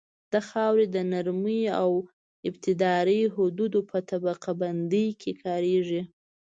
[0.33, 1.91] د خاورې د نرمۍ او
[2.49, 6.01] ابدارۍ حدود په طبقه بندۍ کې کاریږي